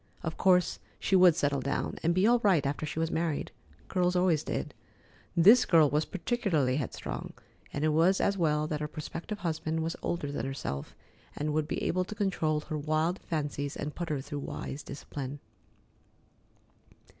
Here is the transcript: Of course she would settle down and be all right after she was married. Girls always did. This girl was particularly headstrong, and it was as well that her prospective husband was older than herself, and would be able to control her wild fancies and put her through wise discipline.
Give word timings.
Of 0.23 0.35
course 0.35 0.79
she 0.99 1.15
would 1.15 1.35
settle 1.35 1.61
down 1.61 1.99
and 2.01 2.15
be 2.15 2.25
all 2.25 2.39
right 2.39 2.65
after 2.65 2.87
she 2.87 2.97
was 2.97 3.11
married. 3.11 3.51
Girls 3.87 4.15
always 4.15 4.41
did. 4.41 4.73
This 5.37 5.63
girl 5.63 5.91
was 5.91 6.05
particularly 6.05 6.77
headstrong, 6.77 7.33
and 7.71 7.85
it 7.85 7.89
was 7.89 8.19
as 8.19 8.35
well 8.35 8.65
that 8.65 8.79
her 8.79 8.87
prospective 8.87 9.37
husband 9.37 9.81
was 9.83 9.95
older 10.01 10.31
than 10.31 10.47
herself, 10.47 10.95
and 11.35 11.53
would 11.53 11.67
be 11.67 11.83
able 11.83 12.03
to 12.05 12.15
control 12.15 12.61
her 12.61 12.79
wild 12.79 13.19
fancies 13.19 13.75
and 13.77 13.93
put 13.93 14.09
her 14.09 14.21
through 14.21 14.39
wise 14.39 14.81
discipline. 14.81 15.39